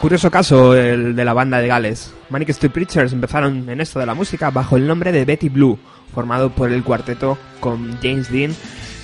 Curioso 0.00 0.30
caso 0.30 0.76
el 0.76 1.16
de 1.16 1.24
la 1.24 1.32
banda 1.32 1.58
de 1.58 1.68
Gales. 1.68 2.12
Manic 2.28 2.50
Street 2.50 2.70
Preachers 2.72 3.12
empezaron 3.12 3.68
en 3.68 3.80
esto 3.80 3.98
de 3.98 4.06
la 4.06 4.14
música 4.14 4.50
bajo 4.50 4.76
el 4.76 4.86
nombre 4.86 5.10
de 5.10 5.24
Betty 5.24 5.48
Blue, 5.48 5.78
formado 6.14 6.50
por 6.50 6.70
el 6.70 6.84
cuarteto 6.84 7.38
con 7.60 7.98
James 8.02 8.30
Dean 8.30 8.54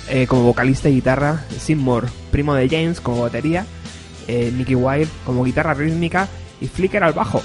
eh, 0.09 0.27
como 0.27 0.43
vocalista 0.43 0.89
y 0.89 0.95
guitarra, 0.95 1.45
Sim 1.57 1.79
Moore, 1.79 2.07
primo 2.31 2.53
de 2.53 2.69
James 2.69 3.01
como 3.01 3.21
batería, 3.23 3.65
eh, 4.27 4.51
Nicky 4.55 4.75
Wilde 4.75 5.09
como 5.25 5.43
guitarra 5.43 5.73
rítmica 5.73 6.27
y 6.61 6.67
Flicker 6.67 7.03
al 7.03 7.13
bajo. 7.13 7.41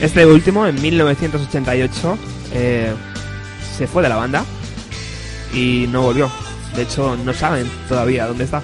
Este 0.00 0.24
último, 0.24 0.66
en 0.66 0.80
1988, 0.80 2.18
eh, 2.52 2.94
se 3.76 3.86
fue 3.86 4.02
de 4.02 4.08
la 4.08 4.16
banda 4.16 4.44
y 5.54 5.86
no 5.90 6.02
volvió. 6.02 6.30
De 6.74 6.82
hecho, 6.82 7.16
no 7.16 7.34
saben 7.34 7.70
todavía 7.88 8.26
dónde 8.26 8.44
está. 8.44 8.62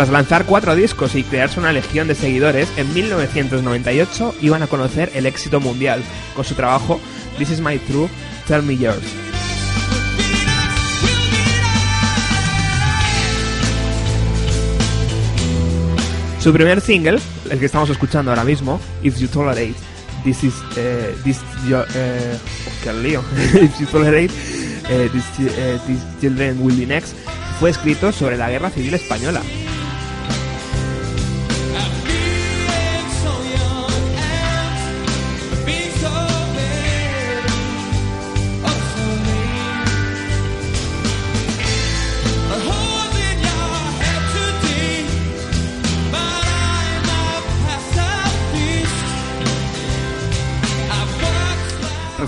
Tras 0.00 0.08
lanzar 0.08 0.46
cuatro 0.46 0.74
discos 0.74 1.14
y 1.14 1.22
crearse 1.22 1.60
una 1.60 1.74
legión 1.74 2.08
de 2.08 2.14
seguidores, 2.14 2.72
en 2.78 2.90
1998 2.94 4.34
iban 4.40 4.62
a 4.62 4.66
conocer 4.66 5.10
el 5.14 5.26
éxito 5.26 5.60
mundial 5.60 6.02
con 6.34 6.42
su 6.42 6.54
trabajo 6.54 6.98
This 7.36 7.50
Is 7.50 7.60
My 7.60 7.78
True, 7.78 8.08
Tell 8.48 8.62
Me 8.62 8.78
Yours. 8.78 9.04
Su 16.38 16.50
primer 16.54 16.80
single, 16.80 17.18
el 17.50 17.58
que 17.58 17.66
estamos 17.66 17.90
escuchando 17.90 18.30
ahora 18.30 18.44
mismo, 18.44 18.80
If 19.02 19.18
You 19.18 19.28
Tolerate, 19.28 19.74
This 20.24 20.44
Is 20.44 20.54
eh, 20.76 21.14
This 21.24 21.42
Your, 21.68 21.86
eh, 21.94 22.38
lío. 23.02 23.22
If 23.52 23.78
You 23.78 23.86
Tolerate, 23.86 24.32
eh, 24.88 25.10
this, 25.12 25.24
eh, 25.40 25.78
These 25.86 26.02
Children 26.22 26.56
Will 26.62 26.78
Be 26.78 26.86
Next, 26.86 27.14
fue 27.58 27.68
escrito 27.68 28.12
sobre 28.12 28.38
la 28.38 28.48
Guerra 28.48 28.70
Civil 28.70 28.94
Española. 28.94 29.42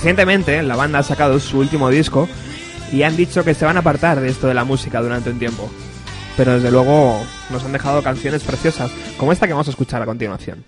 Recientemente, 0.02 0.60
la 0.64 0.74
banda 0.74 0.98
ha 0.98 1.02
sacado 1.04 1.38
su 1.38 1.60
último 1.60 1.88
disco 1.88 2.28
y 2.90 3.04
han 3.04 3.16
dicho 3.16 3.44
que 3.44 3.54
se 3.54 3.64
van 3.64 3.76
a 3.76 3.80
apartar 3.80 4.18
de 4.18 4.30
esto 4.30 4.48
de 4.48 4.54
la 4.54 4.64
música 4.64 5.00
durante 5.00 5.30
un 5.30 5.38
tiempo. 5.38 5.70
Pero 6.36 6.54
desde 6.54 6.72
luego 6.72 7.22
nos 7.50 7.64
han 7.64 7.70
dejado 7.70 8.02
canciones 8.02 8.42
preciosas, 8.42 8.90
como 9.16 9.30
esta 9.30 9.46
que 9.46 9.52
vamos 9.52 9.68
a 9.68 9.70
escuchar 9.70 10.02
a 10.02 10.06
continuación. 10.06 10.64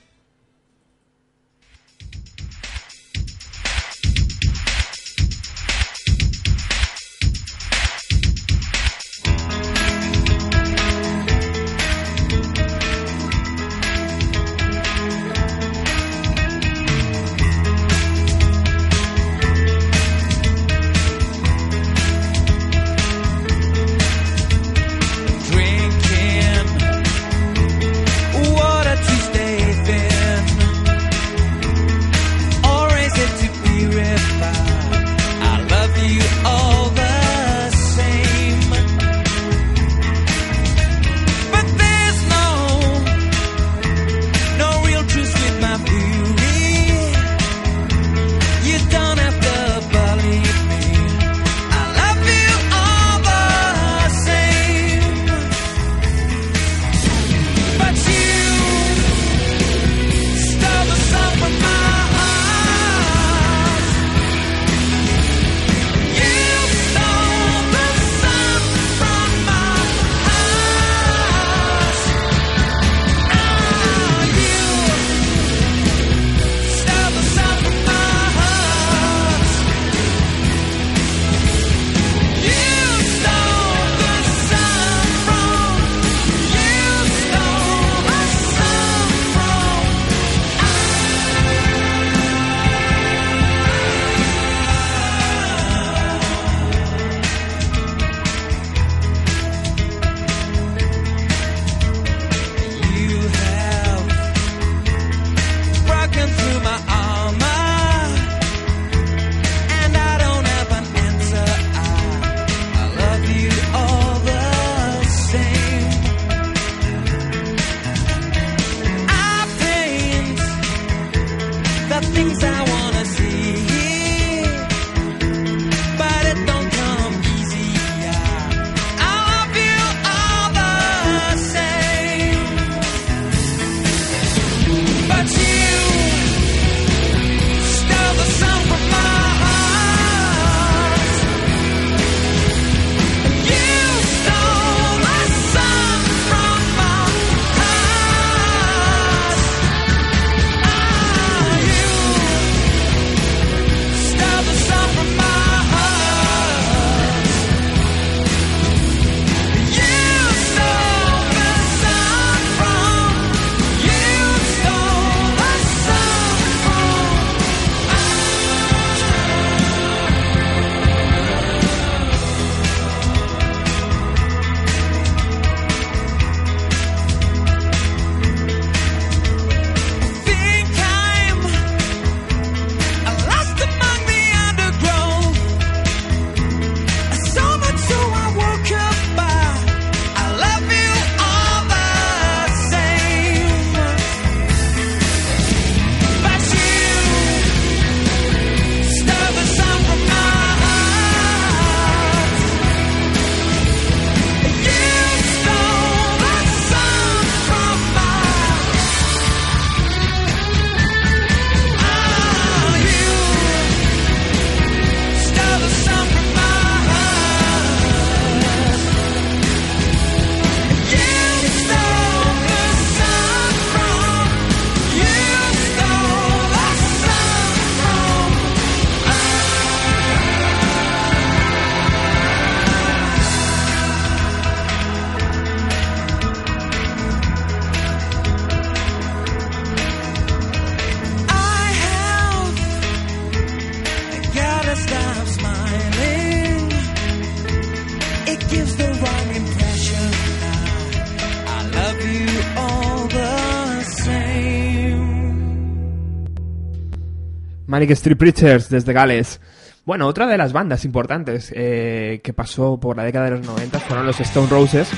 Manic 257.75 257.91
Street 257.91 258.17
Preachers 258.17 258.69
desde 258.69 258.93
Gales. 258.93 259.41
Bueno, 259.85 260.07
otra 260.07 260.29
de 260.29 260.39
las 260.39 260.53
bandas 260.53 260.85
importantes 260.85 261.53
eh, 261.57 262.21
que 262.23 262.33
pasó 262.33 262.79
por 262.79 262.97
la 262.97 263.03
década 263.03 263.25
de 263.25 263.31
los 263.33 263.45
90 263.45 263.81
fueron 263.81 264.07
los 264.07 264.21
Stone 264.21 264.47
Roses. 264.49 264.89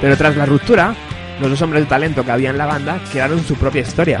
Pero 0.00 0.16
tras 0.16 0.36
la 0.36 0.46
ruptura, 0.46 0.94
los 1.40 1.50
dos 1.50 1.62
hombres 1.62 1.82
de 1.82 1.88
talento 1.88 2.24
que 2.24 2.30
había 2.30 2.50
en 2.50 2.58
la 2.58 2.66
banda 2.66 3.00
crearon 3.10 3.42
su 3.42 3.56
propia 3.56 3.80
historia. 3.80 4.20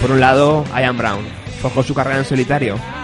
Por 0.00 0.10
un 0.10 0.18
lado, 0.18 0.64
Ian 0.76 0.98
Brown, 0.98 1.24
forjó 1.62 1.84
su 1.84 1.94
carrera 1.94 2.18
en 2.18 2.24
solitario. 2.24 2.99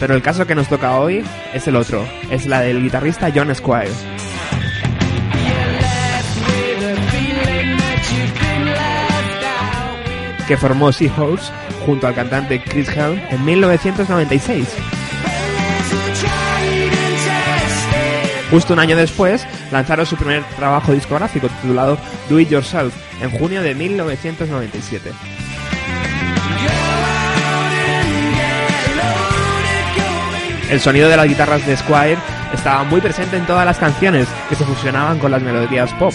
Pero 0.00 0.14
el 0.14 0.22
caso 0.22 0.46
que 0.46 0.54
nos 0.54 0.68
toca 0.68 0.98
hoy 0.98 1.22
es 1.52 1.68
el 1.68 1.76
otro, 1.76 2.04
es 2.30 2.46
la 2.46 2.62
del 2.62 2.82
guitarrista 2.82 3.30
John 3.32 3.54
Squire. 3.54 3.90
que 10.48 10.56
formó 10.56 10.90
Seahorse 10.90 11.52
junto 11.86 12.08
al 12.08 12.14
cantante 12.16 12.60
Chris 12.60 12.88
Helm 12.88 13.20
en 13.30 13.44
1996. 13.44 14.66
Justo 18.50 18.72
un 18.72 18.80
año 18.80 18.96
después, 18.96 19.46
lanzaron 19.70 20.06
su 20.06 20.16
primer 20.16 20.42
trabajo 20.56 20.92
discográfico 20.92 21.48
titulado 21.48 21.96
Do 22.28 22.40
It 22.40 22.48
Yourself 22.48 22.92
en 23.22 23.30
junio 23.30 23.62
de 23.62 23.76
1997. 23.76 25.12
El 30.70 30.78
sonido 30.78 31.08
de 31.08 31.16
las 31.16 31.26
guitarras 31.26 31.66
de 31.66 31.76
Squire 31.76 32.16
estaba 32.54 32.84
muy 32.84 33.00
presente 33.00 33.36
en 33.36 33.44
todas 33.44 33.66
las 33.66 33.76
canciones 33.76 34.28
que 34.48 34.54
se 34.54 34.64
fusionaban 34.64 35.18
con 35.18 35.32
las 35.32 35.42
melodías 35.42 35.92
pop. 35.94 36.14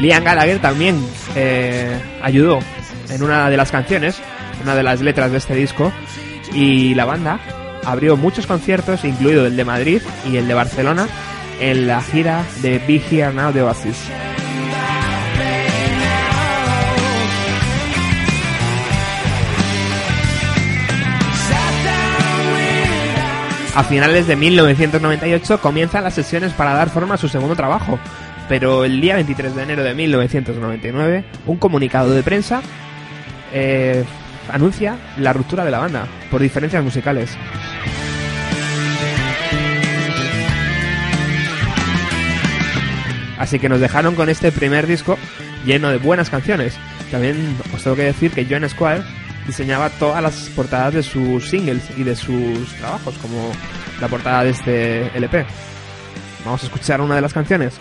Liam 0.00 0.24
Gallagher 0.24 0.58
también 0.58 0.98
eh, 1.36 1.96
ayudó 2.22 2.58
en 3.20 3.24
una 3.24 3.50
de 3.50 3.56
las 3.58 3.70
canciones, 3.70 4.18
una 4.62 4.74
de 4.74 4.82
las 4.82 5.02
letras 5.02 5.30
de 5.30 5.36
este 5.36 5.54
disco, 5.54 5.92
y 6.54 6.94
la 6.94 7.04
banda 7.04 7.38
abrió 7.84 8.16
muchos 8.16 8.46
conciertos, 8.46 9.04
incluido 9.04 9.46
el 9.46 9.56
de 9.56 9.64
Madrid 9.64 10.02
y 10.30 10.38
el 10.38 10.48
de 10.48 10.54
Barcelona, 10.54 11.06
en 11.60 11.86
la 11.86 12.00
gira 12.00 12.44
de 12.62 12.78
Be 12.78 13.02
Here 13.10 13.32
Now 13.34 13.52
de 13.52 13.62
Oasis. 13.62 14.10
A 23.76 23.84
finales 23.84 24.26
de 24.26 24.36
1998 24.36 25.60
comienzan 25.60 26.04
las 26.04 26.14
sesiones 26.14 26.52
para 26.54 26.72
dar 26.72 26.88
forma 26.88 27.14
a 27.14 27.18
su 27.18 27.28
segundo 27.28 27.54
trabajo, 27.54 27.98
pero 28.48 28.84
el 28.84 29.00
día 29.00 29.14
23 29.16 29.54
de 29.54 29.62
enero 29.62 29.84
de 29.84 29.94
1999 29.94 31.24
un 31.46 31.56
comunicado 31.58 32.12
de 32.12 32.22
prensa 32.22 32.62
eh, 33.52 34.04
anuncia 34.50 34.96
la 35.16 35.32
ruptura 35.32 35.64
de 35.64 35.70
la 35.70 35.78
banda 35.78 36.06
por 36.30 36.40
diferencias 36.40 36.82
musicales. 36.82 37.36
Así 43.38 43.58
que 43.58 43.70
nos 43.70 43.80
dejaron 43.80 44.14
con 44.14 44.28
este 44.28 44.52
primer 44.52 44.86
disco 44.86 45.16
lleno 45.64 45.88
de 45.88 45.96
buenas 45.96 46.28
canciones. 46.28 46.78
También 47.10 47.56
os 47.74 47.82
tengo 47.82 47.96
que 47.96 48.02
decir 48.04 48.30
que 48.32 48.46
John 48.48 48.68
Squire 48.68 49.02
diseñaba 49.46 49.88
todas 49.90 50.22
las 50.22 50.34
portadas 50.50 50.94
de 50.94 51.02
sus 51.02 51.48
singles 51.48 51.82
y 51.96 52.04
de 52.04 52.14
sus 52.14 52.72
trabajos, 52.74 53.16
como 53.18 53.50
la 54.00 54.08
portada 54.08 54.44
de 54.44 54.50
este 54.50 55.16
LP. 55.16 55.46
Vamos 56.44 56.62
a 56.62 56.66
escuchar 56.66 57.00
una 57.00 57.14
de 57.14 57.20
las 57.22 57.32
canciones. 57.32 57.80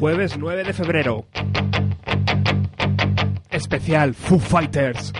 Jueves 0.00 0.38
9 0.38 0.64
de 0.64 0.72
febrero. 0.72 1.26
Especial 3.50 4.14
Foo 4.14 4.38
Fighters. 4.38 5.12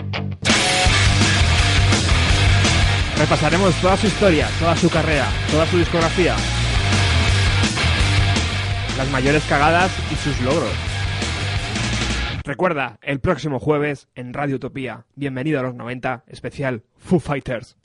Repasaremos 3.15 3.79
toda 3.79 3.95
su 3.95 4.07
historia, 4.07 4.47
toda 4.57 4.75
su 4.75 4.89
carrera, 4.89 5.27
toda 5.51 5.67
su 5.67 5.77
discografía. 5.77 6.35
Las 8.97 9.11
mayores 9.11 9.43
cagadas 9.47 9.91
y 10.11 10.15
sus 10.15 10.41
logros. 10.41 10.73
Recuerda, 12.43 12.97
el 13.03 13.19
próximo 13.19 13.59
jueves 13.59 14.07
en 14.15 14.33
Radio 14.33 14.55
Utopía. 14.55 15.05
Bienvenido 15.13 15.59
a 15.59 15.63
los 15.63 15.75
90, 15.75 16.23
especial 16.25 16.81
Foo 16.97 17.19
Fighters. 17.19 17.77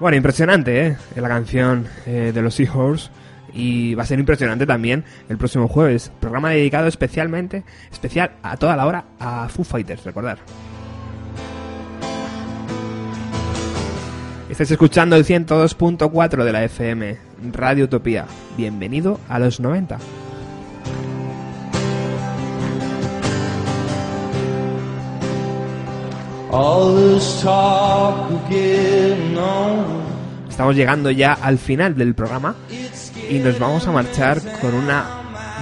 Bueno, 0.00 0.16
impresionante, 0.16 0.86
¿eh? 0.86 0.96
La 1.16 1.28
canción 1.28 1.88
eh, 2.06 2.30
de 2.32 2.42
los 2.42 2.54
Seahorse. 2.54 3.10
Y 3.52 3.94
va 3.94 4.02
a 4.02 4.06
ser 4.06 4.20
impresionante 4.20 4.66
también 4.66 5.04
el 5.28 5.38
próximo 5.38 5.68
jueves. 5.68 6.12
Programa 6.20 6.50
dedicado 6.50 6.86
especialmente, 6.86 7.64
especial 7.90 8.32
a 8.42 8.56
toda 8.56 8.76
la 8.76 8.86
hora 8.86 9.04
a 9.18 9.48
Foo 9.48 9.64
Fighters, 9.64 10.04
recordar. 10.04 10.38
Estáis 14.50 14.70
escuchando 14.70 15.16
el 15.16 15.24
102.4 15.24 16.44
de 16.44 16.52
la 16.52 16.64
FM, 16.64 17.18
Radio 17.52 17.86
Utopía. 17.86 18.26
Bienvenido 18.56 19.18
a 19.28 19.38
los 19.38 19.60
90. 19.60 19.98
Estamos 30.48 30.74
llegando 30.74 31.10
ya 31.10 31.34
al 31.34 31.58
final 31.58 31.94
del 31.94 32.14
programa 32.14 32.54
y 33.28 33.38
nos 33.38 33.58
vamos 33.58 33.86
a 33.86 33.92
marchar 33.92 34.40
con 34.60 34.72
una 34.74 35.04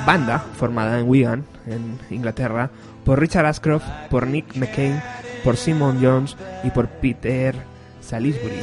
banda 0.06 0.38
formada 0.38 1.00
en 1.00 1.08
Wigan, 1.08 1.44
en 1.66 1.98
Inglaterra, 2.10 2.70
por 3.04 3.18
Richard 3.18 3.46
Ashcroft, 3.46 3.84
por 4.10 4.28
Nick 4.28 4.54
McCain, 4.54 5.02
por 5.42 5.56
Simon 5.56 5.98
Jones 6.00 6.36
y 6.62 6.70
por 6.70 6.86
Peter 6.88 7.54
Salisbury. 8.00 8.54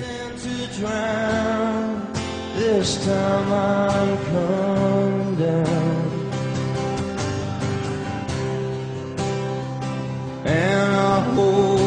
And 10.45 10.93
I 10.93 11.19
hope 11.35 11.82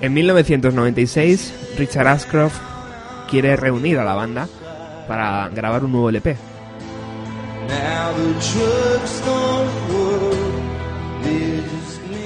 En 0.00 0.14
1996, 0.14 1.74
Richard 1.78 2.08
Ashcroft 2.08 2.60
quiere 3.30 3.56
reunir 3.56 3.98
a 3.98 4.04
la 4.04 4.14
banda 4.14 4.48
para 5.06 5.48
grabar 5.48 5.84
un 5.84 5.92
nuevo 5.92 6.08
LP. 6.08 6.36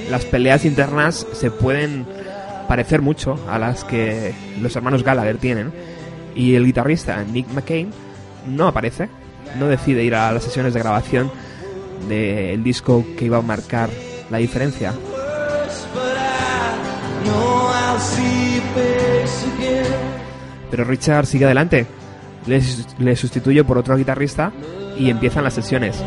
Las 0.09 0.25
peleas 0.25 0.65
internas 0.65 1.27
se 1.33 1.51
pueden 1.51 2.05
parecer 2.67 3.01
mucho 3.01 3.39
a 3.49 3.59
las 3.59 3.83
que 3.83 4.33
los 4.59 4.75
hermanos 4.75 5.03
Gallagher 5.03 5.37
tienen 5.37 5.71
y 6.35 6.55
el 6.55 6.65
guitarrista 6.65 7.23
Nick 7.23 7.47
McCain 7.53 7.91
no 8.47 8.67
aparece, 8.67 9.09
no 9.59 9.67
decide 9.67 10.03
ir 10.03 10.15
a 10.15 10.31
las 10.31 10.43
sesiones 10.43 10.73
de 10.73 10.79
grabación 10.79 11.31
del 12.07 12.63
disco 12.63 13.05
que 13.17 13.25
iba 13.25 13.37
a 13.37 13.41
marcar 13.41 13.89
la 14.29 14.37
diferencia. 14.37 14.93
Pero 20.69 20.83
Richard 20.83 21.25
sigue 21.25 21.45
adelante, 21.45 21.85
le, 22.45 22.61
le 22.99 23.15
sustituye 23.15 23.63
por 23.63 23.77
otro 23.77 23.95
guitarrista 23.97 24.51
y 24.97 25.09
empiezan 25.09 25.43
las 25.43 25.53
sesiones. 25.53 26.03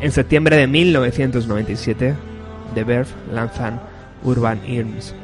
En 0.00 0.12
septiembre 0.12 0.56
de 0.56 0.66
1997, 0.66 2.14
The 2.74 2.84
Verve 2.84 3.10
lanzan 3.32 3.80
Urban 4.24 4.60
Hymns. 4.66 5.14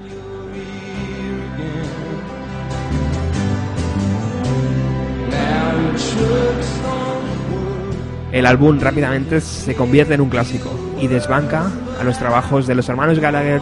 El 8.33 8.47
álbum 8.47 8.81
rápidamente 8.81 9.41
se 9.41 9.75
convierte 9.75 10.15
en 10.15 10.21
un 10.21 10.29
clásico 10.29 10.71
y 11.01 11.07
desbanca 11.07 11.71
a 12.01 12.05
los 12.05 12.19
trabajos 12.19 12.67
de 12.67 12.75
los 12.75 12.89
hermanos 12.89 13.21
Gallagher, 13.21 13.61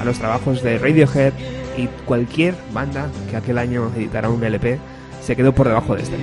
a 0.00 0.04
los 0.04 0.18
trabajos 0.18 0.62
de 0.62 0.78
Radiohead 0.78 1.32
y 1.76 1.86
cualquier 2.04 2.54
banda 2.72 3.06
que 3.30 3.36
aquel 3.36 3.58
año 3.58 3.92
editara 3.96 4.28
un 4.28 4.42
LP 4.42 4.78
se 5.22 5.36
quedó 5.36 5.54
por 5.54 5.68
debajo 5.68 5.94
de 5.94 6.02
este. 6.02 6.16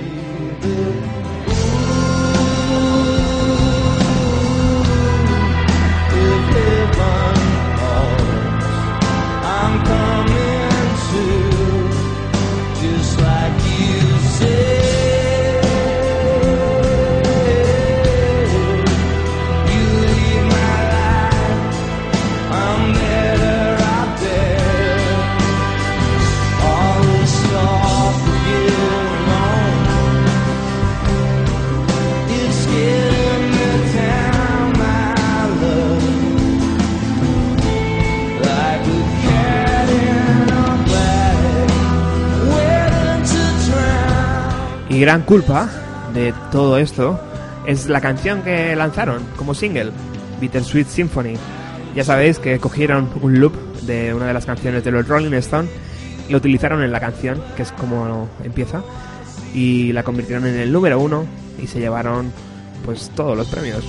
Y 44.96 45.00
gran 45.00 45.24
culpa 45.24 45.68
de 46.14 46.32
todo 46.50 46.78
esto 46.78 47.20
es 47.66 47.86
la 47.86 48.00
canción 48.00 48.40
que 48.40 48.74
lanzaron 48.74 49.22
como 49.36 49.52
single, 49.52 49.90
Bittersweet 50.40 50.86
Symphony. 50.86 51.34
Ya 51.94 52.02
sabéis 52.02 52.38
que 52.38 52.58
cogieron 52.58 53.10
un 53.20 53.38
loop 53.38 53.52
de 53.82 54.14
una 54.14 54.26
de 54.26 54.32
las 54.32 54.46
canciones 54.46 54.84
de 54.84 54.92
los 54.92 55.06
Rolling 55.06 55.34
Stones 55.34 55.70
lo 56.30 56.38
utilizaron 56.38 56.82
en 56.82 56.92
la 56.92 57.00
canción, 57.00 57.42
que 57.56 57.64
es 57.64 57.72
como 57.72 58.26
empieza, 58.42 58.82
y 59.52 59.92
la 59.92 60.02
convirtieron 60.02 60.46
en 60.46 60.58
el 60.58 60.72
número 60.72 60.98
uno 60.98 61.26
y 61.62 61.66
se 61.66 61.78
llevaron 61.78 62.32
pues 62.82 63.10
todos 63.14 63.36
los 63.36 63.48
premios. 63.48 63.84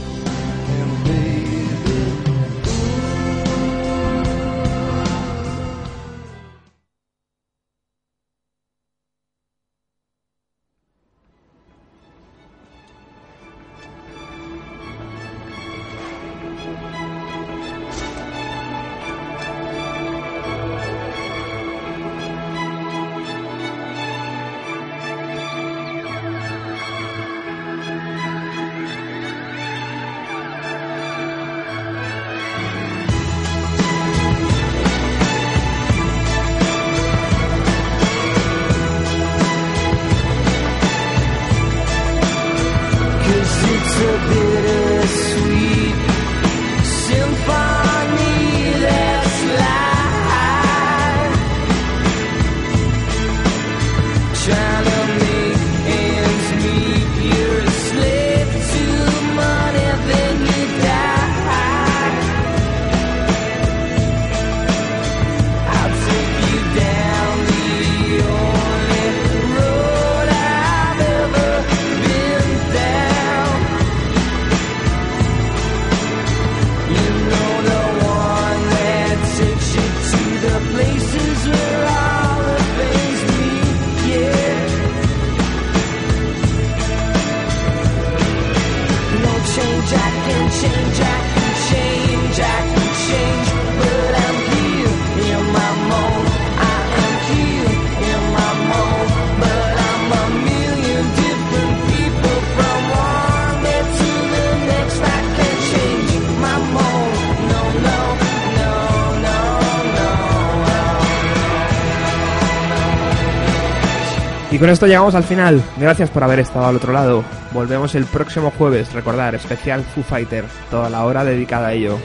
Y 114.58 114.60
con 114.60 114.72
esto 114.72 114.88
llegamos 114.88 115.14
al 115.14 115.24
final. 115.24 115.62
Gracias 115.78 116.10
por 116.10 116.24
haber 116.24 116.40
estado 116.40 116.66
al 116.66 116.78
otro 116.78 116.92
lado. 116.92 117.24
Volvemos 117.54 117.94
el 117.94 118.06
próximo 118.06 118.50
jueves. 118.50 118.92
Recordar, 118.92 119.36
especial 119.36 119.84
Foo 119.84 120.04
Fighter. 120.04 120.46
Toda 120.72 120.90
la 120.90 121.06
hora 121.06 121.24
dedicada 121.24 121.68
a 121.68 121.74
ello. 121.74 122.00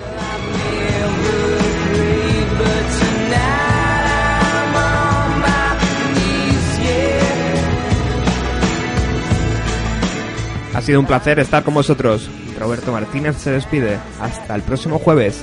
Ha 10.75 10.83
sido 10.83 11.01
un 11.01 11.07
placer 11.07 11.39
estar 11.39 11.63
con 11.63 11.73
vosotros. 11.73 12.29
Roberto 12.61 12.93
Martínez 12.93 13.39
se 13.39 13.53
despide. 13.53 13.97
Hasta 14.21 14.55
el 14.55 14.61
próximo 14.61 14.99
jueves. 14.99 15.43